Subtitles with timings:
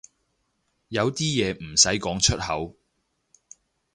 [0.87, 2.75] 有啲嘢唔使講出口